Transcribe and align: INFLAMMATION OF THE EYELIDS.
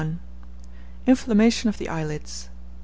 INFLAMMATION 1.05 1.69
OF 1.69 1.77
THE 1.77 1.87
EYELIDS. 1.87 2.49